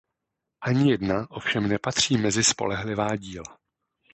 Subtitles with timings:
[0.61, 3.57] Ani jedna ovšem nepatří mezi spolehlivá díla.